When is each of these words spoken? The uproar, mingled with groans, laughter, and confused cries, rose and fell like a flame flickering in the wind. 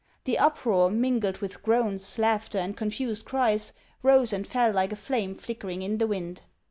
The 0.23 0.39
uproar, 0.39 0.89
mingled 0.89 1.37
with 1.41 1.61
groans, 1.61 2.17
laughter, 2.17 2.57
and 2.57 2.75
confused 2.75 3.23
cries, 3.25 3.71
rose 4.01 4.33
and 4.33 4.47
fell 4.47 4.71
like 4.73 4.91
a 4.91 4.95
flame 4.95 5.35
flickering 5.35 5.83
in 5.83 5.99
the 5.99 6.07
wind. 6.07 6.41